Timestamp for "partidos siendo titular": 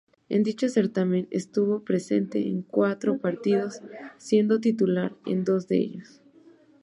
3.19-5.15